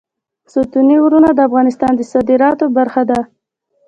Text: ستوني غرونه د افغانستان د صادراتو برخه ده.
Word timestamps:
ستوني 0.53 0.95
غرونه 1.03 1.29
د 1.33 1.39
افغانستان 1.47 1.91
د 1.95 2.01
صادراتو 2.11 2.65
برخه 2.77 3.01
ده. 3.09 3.19